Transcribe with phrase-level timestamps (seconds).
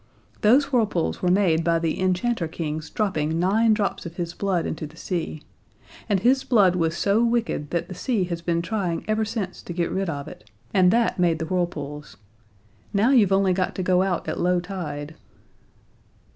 [0.41, 4.87] Those whirlpools were made by the enchanter King's dropping nine drops of his blood into
[4.87, 5.43] the sea.
[6.09, 9.73] And his blood was so wicked that the sea has been trying ever since to
[9.73, 12.17] get rid of it, and that made the whirlpools.
[12.91, 15.13] Now you've only got to go out at low tide."